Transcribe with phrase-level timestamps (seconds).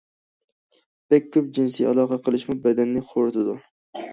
[1.13, 3.59] بەك كۆپ جىنسىي ئالاقە قىلىشمۇ بەدەننى خورىتىدۇ.